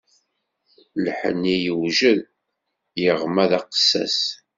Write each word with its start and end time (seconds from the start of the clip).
Lḥenni 1.05 1.55
yewjed, 1.65 2.21
yeɣma 3.03 3.45
d 3.49 3.51
aqessas. 3.59 4.19